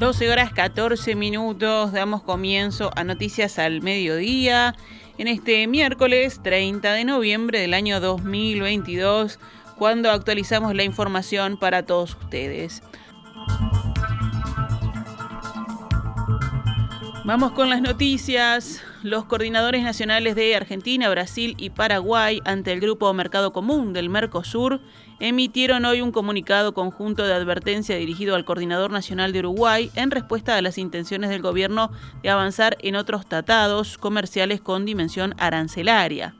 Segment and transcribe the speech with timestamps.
[0.00, 4.74] 12 horas 14 minutos, damos comienzo a Noticias al Mediodía
[5.18, 9.38] en este miércoles 30 de noviembre del año 2022,
[9.76, 12.82] cuando actualizamos la información para todos ustedes.
[17.26, 18.82] Vamos con las noticias.
[19.02, 24.80] Los coordinadores nacionales de Argentina, Brasil y Paraguay ante el Grupo Mercado Común del Mercosur
[25.20, 30.56] emitieron hoy un comunicado conjunto de advertencia dirigido al Coordinador Nacional de Uruguay en respuesta
[30.56, 36.34] a las intenciones del gobierno de avanzar en otros tratados comerciales con dimensión arancelaria.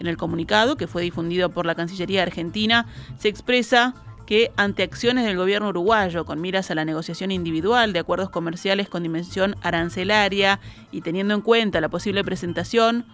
[0.00, 3.94] En el comunicado, que fue difundido por la Cancillería Argentina, se expresa
[4.26, 8.88] que ante acciones del gobierno uruguayo con miras a la negociación individual de acuerdos comerciales
[8.88, 10.60] con dimensión arancelaria
[10.90, 13.04] y teniendo en cuenta la posible presentación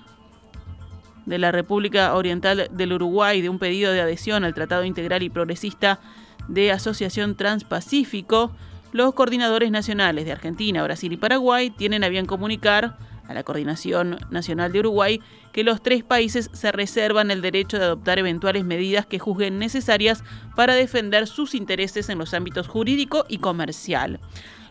[1.30, 5.30] de la República Oriental del Uruguay de un pedido de adhesión al Tratado Integral y
[5.30, 6.00] Progresista
[6.48, 8.50] de Asociación Transpacífico,
[8.90, 14.18] los coordinadores nacionales de Argentina, Brasil y Paraguay tienen a bien comunicar a la Coordinación
[14.30, 15.20] Nacional de Uruguay
[15.52, 20.24] que los tres países se reservan el derecho de adoptar eventuales medidas que juzguen necesarias
[20.56, 24.18] para defender sus intereses en los ámbitos jurídico y comercial.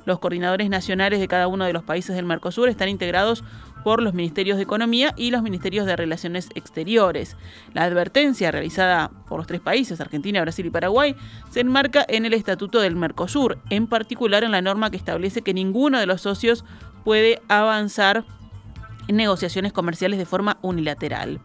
[0.05, 3.43] Los coordinadores nacionales de cada uno de los países del Mercosur están integrados
[3.83, 7.37] por los Ministerios de Economía y los Ministerios de Relaciones Exteriores.
[7.73, 11.15] La advertencia realizada por los tres países, Argentina, Brasil y Paraguay,
[11.49, 15.53] se enmarca en el Estatuto del Mercosur, en particular en la norma que establece que
[15.53, 16.65] ninguno de los socios
[17.03, 18.25] puede avanzar
[19.07, 21.39] en negociaciones comerciales de forma unilateral.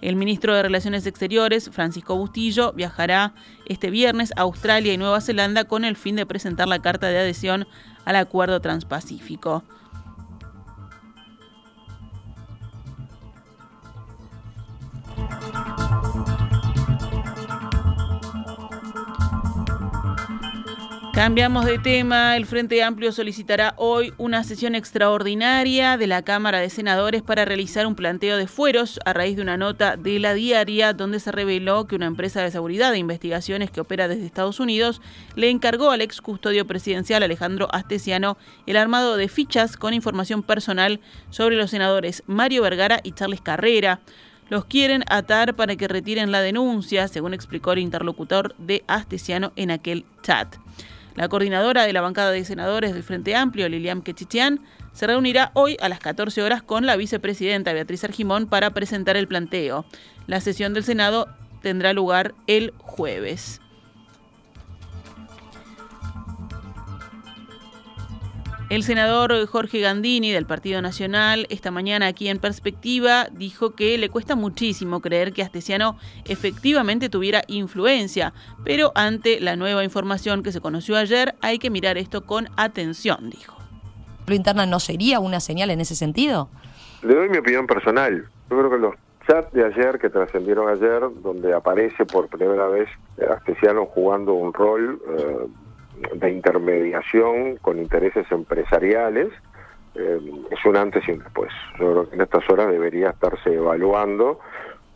[0.00, 3.34] El ministro de Relaciones Exteriores, Francisco Bustillo, viajará
[3.66, 7.18] este viernes a Australia y Nueva Zelanda con el fin de presentar la carta de
[7.18, 7.66] adhesión
[8.04, 9.64] al Acuerdo Transpacífico.
[21.18, 22.36] Cambiamos de tema.
[22.36, 27.88] El Frente Amplio solicitará hoy una sesión extraordinaria de la Cámara de Senadores para realizar
[27.88, 31.88] un planteo de fueros a raíz de una nota de la diaria donde se reveló
[31.88, 35.02] que una empresa de seguridad e investigaciones que opera desde Estados Unidos
[35.34, 41.00] le encargó al ex custodio presidencial Alejandro Astesiano el armado de fichas con información personal
[41.30, 43.98] sobre los senadores Mario Vergara y Charles Carrera.
[44.50, 49.72] Los quieren atar para que retiren la denuncia, según explicó el interlocutor de Astesiano en
[49.72, 50.54] aquel chat.
[51.18, 54.60] La coordinadora de la bancada de senadores del Frente Amplio, Lilian Quechichian,
[54.92, 59.26] se reunirá hoy a las 14 horas con la vicepresidenta Beatriz Argimón para presentar el
[59.26, 59.84] planteo.
[60.28, 61.26] La sesión del Senado
[61.60, 63.60] tendrá lugar el jueves.
[68.70, 74.10] El senador Jorge Gandini del Partido Nacional esta mañana aquí en Perspectiva dijo que le
[74.10, 75.96] cuesta muchísimo creer que Astesiano
[76.26, 78.34] efectivamente tuviera influencia,
[78.66, 83.30] pero ante la nueva información que se conoció ayer hay que mirar esto con atención,
[83.30, 83.56] dijo.
[84.26, 86.50] ¿Lo interna no sería una señal en ese sentido?
[87.00, 88.28] Le doy mi opinión personal.
[88.50, 88.94] Yo creo que los
[89.26, 92.90] chats de ayer que trascendieron ayer, donde aparece por primera vez
[93.30, 95.00] Astesiano jugando un rol...
[95.08, 95.46] Eh,
[96.14, 99.28] de intermediación con intereses empresariales,
[99.94, 100.20] eh,
[100.50, 101.50] es un antes y un después.
[101.78, 104.40] Yo creo que en estas horas debería estarse evaluando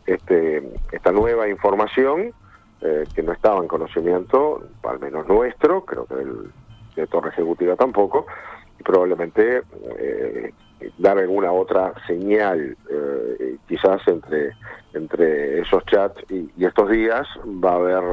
[0.05, 2.33] este, esta nueva información
[2.81, 6.51] eh, que no estaba en conocimiento, al menos nuestro, creo que el
[6.95, 8.25] de Torre Ejecutiva tampoco,
[8.79, 9.63] y probablemente
[9.97, 10.53] eh,
[10.97, 12.77] dar alguna otra señal,
[13.67, 14.53] quizás entre
[14.93, 18.03] entre esos chats y, y, estos días va a haber,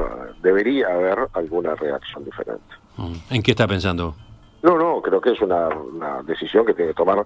[0.42, 2.74] debería haber alguna reacción diferente.
[2.96, 3.34] Mm.
[3.34, 4.14] ¿En qué está pensando?
[4.62, 5.68] No, no, creo que es una,
[6.24, 7.24] decisión que tiene que tomar,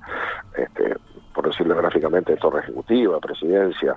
[0.56, 0.96] este,
[1.34, 3.94] por decirlo gráficamente, Torre Ejecutiva, Presidencia.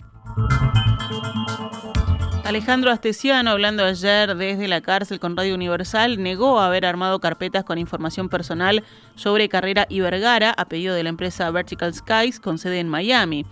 [2.47, 7.77] Alejandro Astesiano, hablando ayer desde la cárcel con Radio Universal, negó haber armado carpetas con
[7.77, 8.85] información personal
[9.15, 13.45] sobre Carrera y Vergara a pedido de la empresa Vertical Skies con sede en Miami.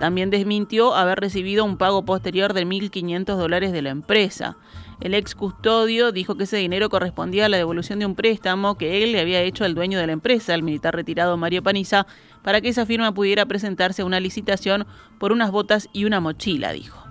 [0.00, 4.56] También desmintió haber recibido un pago posterior de 1.500 dólares de la empresa.
[5.00, 9.04] El ex custodio dijo que ese dinero correspondía a la devolución de un préstamo que
[9.04, 12.08] él le había hecho al dueño de la empresa, el militar retirado Mario Paniza,
[12.42, 14.88] para que esa firma pudiera presentarse a una licitación
[15.20, 17.07] por unas botas y una mochila, dijo.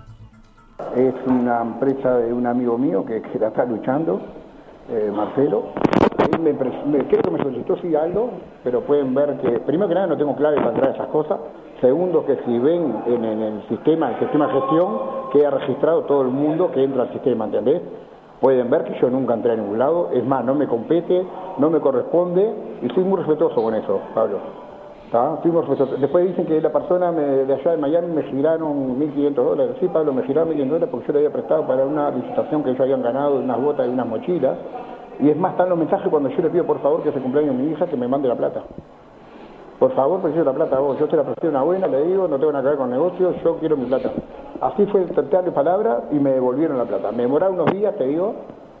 [0.78, 4.20] Es una empresa de un amigo mío que, la está luchando,
[4.88, 5.64] eh, Marcelo.
[6.40, 8.30] me, creo que me solicitó sí algo,
[8.62, 11.40] pero pueden ver que, primero que nada, no tengo claro para entrar esas cosas.
[11.80, 14.98] Segundo, que si ven en, el sistema, el sistema de gestión,
[15.32, 17.82] queda registrado todo el mundo que entra al sistema, ¿entendés?
[18.40, 21.26] Pueden ver que yo nunca entré a ningún lado, es más, no me compete,
[21.58, 24.38] no me corresponde, y soy muy respetuoso con eso, Pablo.
[25.10, 29.76] Después dicen que la persona de allá de Miami me giraron 1.500 dólares.
[29.80, 32.70] Sí, Pablo, me giraron 1.500 dólares porque yo le había prestado para una licitación que
[32.70, 34.58] ellos habían ganado, unas botas y unas mochilas.
[35.20, 37.54] Y es más, están los mensajes cuando yo le pido por favor que se cumpleaños
[37.54, 38.62] mi hija que me mande la plata.
[39.78, 40.98] Por favor, prefiero la plata a vos.
[40.98, 43.36] Yo te la presté una buena, le digo, no tengo nada que ver con negocios,
[43.42, 44.10] yo quiero mi plata.
[44.60, 47.12] Así fue de palabra y me devolvieron la plata.
[47.12, 48.34] Me demoraron unos días, te digo,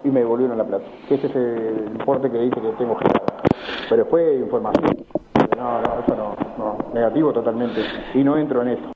[0.04, 0.84] y me devolvieron la plata.
[1.08, 3.06] Ese es el importe que dice que tengo que
[3.88, 5.08] Pero fue información.
[5.58, 7.82] No, no, eso no, no, negativo totalmente.
[8.14, 8.92] Y no entro en eso.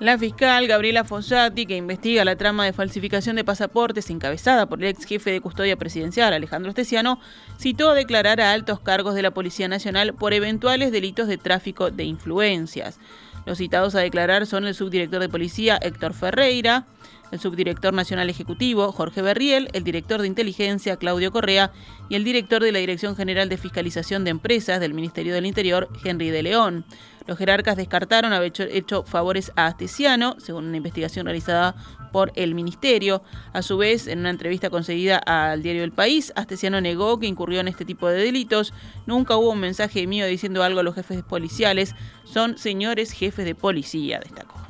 [0.00, 4.88] La fiscal Gabriela Fossati, que investiga la trama de falsificación de pasaportes encabezada por el
[4.88, 7.20] ex jefe de custodia presidencial Alejandro Esteciano,
[7.58, 11.90] citó a declarar a altos cargos de la Policía Nacional por eventuales delitos de tráfico
[11.90, 12.98] de influencias.
[13.46, 16.86] Los citados a declarar son el subdirector de policía Héctor Ferreira,
[17.30, 21.72] el subdirector nacional ejecutivo Jorge Berriel, el director de inteligencia Claudio Correa
[22.08, 25.88] y el director de la Dirección General de Fiscalización de Empresas del Ministerio del Interior
[26.04, 26.84] Henry de León.
[27.26, 31.76] Los jerarcas descartaron haber hecho, favores a Astesiano, según una investigación realizada
[32.12, 33.22] por el Ministerio.
[33.52, 37.60] A su vez, en una entrevista concedida al diario El País, Astesiano negó que incurrió
[37.60, 38.72] en este tipo de delitos.
[39.06, 41.94] Nunca hubo un mensaje mío diciendo algo a los jefes policiales.
[42.24, 44.69] Son señores jefes de policía, destacó.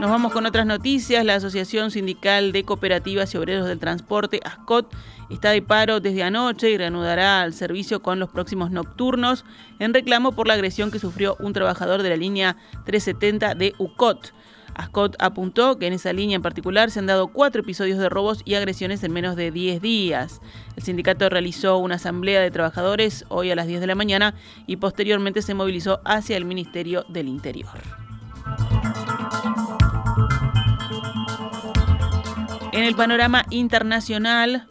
[0.00, 1.24] Nos vamos con otras noticias.
[1.24, 4.94] La Asociación Sindical de Cooperativas y Obreros del Transporte, ASCOT,
[5.28, 9.44] está de paro desde anoche y reanudará el servicio con los próximos nocturnos
[9.80, 14.32] en reclamo por la agresión que sufrió un trabajador de la línea 370 de UCOT.
[14.76, 18.42] ASCOT apuntó que en esa línea en particular se han dado cuatro episodios de robos
[18.44, 20.40] y agresiones en menos de 10 días.
[20.76, 24.76] El sindicato realizó una asamblea de trabajadores hoy a las 10 de la mañana y
[24.76, 28.07] posteriormente se movilizó hacia el Ministerio del Interior.
[32.78, 34.68] En el panorama internacional,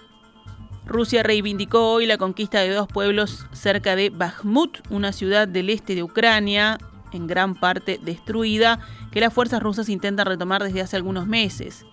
[0.85, 5.93] Rusia reivindicó hoy la conquista de dos pueblos cerca de Bakhmut, una ciudad del este
[5.93, 6.77] de Ucrania,
[7.11, 8.79] en gran parte destruida,
[9.11, 11.85] que las fuerzas rusas intentan retomar desde hace algunos meses.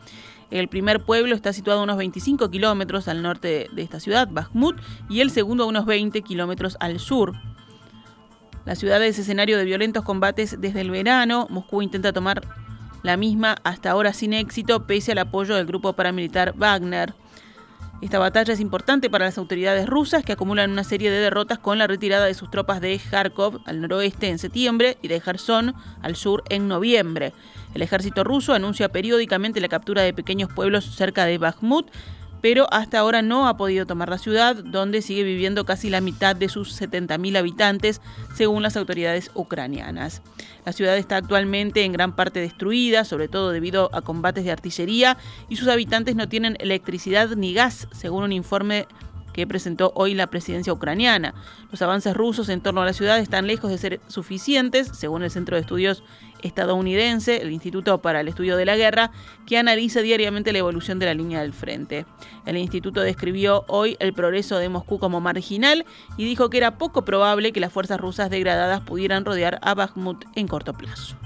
[0.52, 4.76] El primer pueblo está situado a unos 25 kilómetros al norte de esta ciudad, Bakhmut,
[5.08, 7.32] y el segundo a unos 20 kilómetros al sur.
[8.64, 11.48] La ciudad es escenario de violentos combates desde el verano.
[11.50, 12.40] Moscú intenta tomar
[13.04, 17.14] la misma hasta ahora sin éxito pese al apoyo del grupo paramilitar Wagner.
[18.00, 21.78] Esta batalla es importante para las autoridades rusas que acumulan una serie de derrotas con
[21.78, 26.16] la retirada de sus tropas de Kharkov al noroeste en septiembre y de Kherson al
[26.16, 27.34] sur en noviembre.
[27.74, 31.90] El ejército ruso anuncia periódicamente la captura de pequeños pueblos cerca de Bakhmut
[32.44, 36.36] pero hasta ahora no ha podido tomar la ciudad, donde sigue viviendo casi la mitad
[36.36, 38.02] de sus 70.000 habitantes,
[38.34, 40.20] según las autoridades ucranianas.
[40.66, 45.16] La ciudad está actualmente en gran parte destruida, sobre todo debido a combates de artillería,
[45.48, 48.88] y sus habitantes no tienen electricidad ni gas, según un informe
[49.34, 51.34] que presentó hoy la presidencia ucraniana.
[51.70, 55.30] Los avances rusos en torno a la ciudad están lejos de ser suficientes, según el
[55.30, 56.04] Centro de Estudios
[56.42, 59.10] estadounidense, el Instituto para el Estudio de la Guerra,
[59.46, 62.06] que analiza diariamente la evolución de la línea del frente.
[62.46, 65.84] El instituto describió hoy el progreso de Moscú como marginal
[66.16, 70.24] y dijo que era poco probable que las fuerzas rusas degradadas pudieran rodear a Bakhmut
[70.34, 71.16] en corto plazo.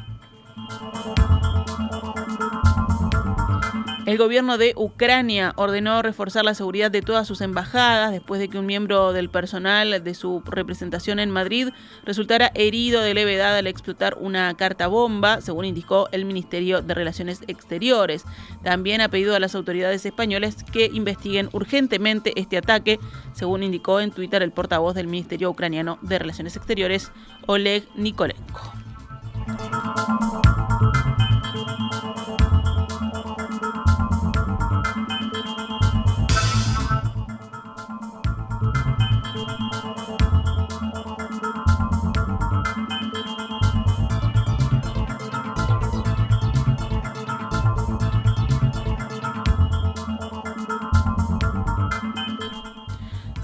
[4.09, 8.59] El gobierno de Ucrania ordenó reforzar la seguridad de todas sus embajadas después de que
[8.59, 11.69] un miembro del personal de su representación en Madrid
[12.07, 17.43] resultara herido de levedad al explotar una carta bomba, según indicó el Ministerio de Relaciones
[17.49, 18.25] Exteriores.
[18.65, 22.99] También ha pedido a las autoridades españolas que investiguen urgentemente este ataque,
[23.35, 27.13] según indicó en Twitter el portavoz del Ministerio Ucraniano de Relaciones Exteriores,
[27.47, 28.78] Oleg Nikolenko.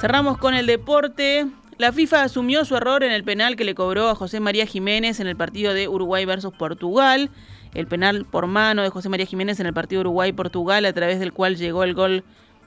[0.04, 1.46] Cerramos con el deporte.
[1.78, 5.18] La FIFA asumió su error en el penal que le cobró a José María Jiménez
[5.18, 7.30] en el partido de Uruguay versus Portugal.
[7.72, 11.32] El penal por mano de José María Jiménez en el partido Uruguay-Portugal, a través del
[11.32, 12.22] cual llegó el gol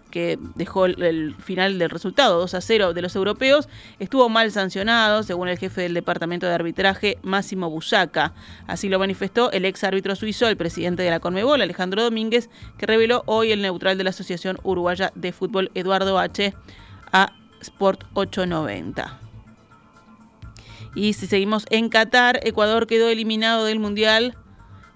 [0.10, 5.22] que dejó el final del resultado 2 a 0 de los europeos, estuvo mal sancionado,
[5.22, 8.34] según el jefe del departamento de arbitraje, Máximo Busaca.
[8.66, 12.88] Así lo manifestó el ex árbitro suizo, el presidente de la Conmebol, Alejandro Domínguez, que
[12.88, 16.56] reveló hoy el neutral de la Asociación Uruguaya de Fútbol, Eduardo H
[17.12, 19.20] a Sport 890.
[20.96, 24.36] Y si seguimos en Qatar, Ecuador quedó eliminado del Mundial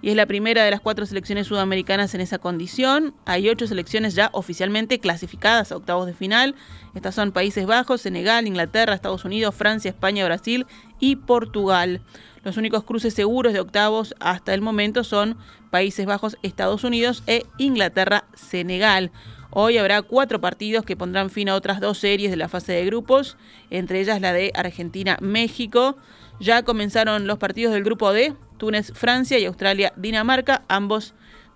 [0.02, 3.14] y es la primera de las cuatro selecciones sudamericanas en esa condición.
[3.26, 6.56] Hay ocho selecciones ya oficialmente clasificadas a octavos de final.
[6.96, 10.66] Estas son Países Bajos, Senegal, Inglaterra, Estados Unidos, Francia, España, Brasil
[11.00, 12.02] y Portugal.
[12.44, 15.38] Los únicos cruces seguros de octavos hasta el momento son
[15.70, 19.12] Países Bajos, Estados Unidos e Inglaterra, Senegal.
[19.54, 22.86] Hoy habrá cuatro partidos que pondrán fin a otras dos series de la fase de
[22.86, 23.36] grupos,
[23.70, 25.98] entre ellas la de Argentina-México.
[26.40, 31.16] Ya comenzaron los partidos del grupo D, Túnez, Francia y Australia, Dinamarca, ambos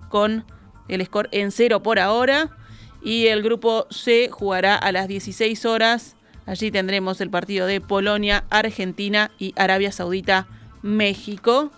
[0.09, 0.43] con
[0.89, 2.57] el score en cero por ahora.
[3.01, 6.17] Y el grupo C jugará a las 16 horas.
[6.45, 10.47] Allí tendremos el partido de Polonia, Argentina y Arabia Saudita,
[10.81, 11.71] México.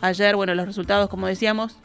[0.00, 1.76] Ayer, bueno, los resultados, como decíamos,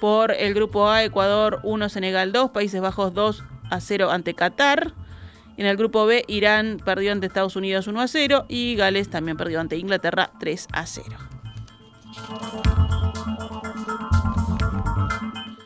[0.00, 4.94] por el grupo A, Ecuador 1, Senegal 2, Países Bajos 2 a 0 ante Qatar.
[5.56, 9.36] En el grupo B, Irán perdió ante Estados Unidos 1 a 0 y Gales también
[9.36, 11.06] perdió ante Inglaterra 3 a 0.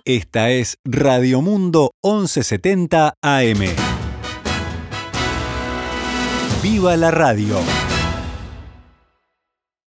[0.04, 3.61] Esta es Radio Mundo 1170 AM.
[6.62, 7.88] ¡Viva la radio!